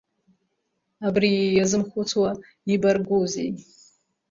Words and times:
Абри 1.07 1.31
иазымхәыцуа 1.55 2.31
ибаргузеи! 2.73 3.49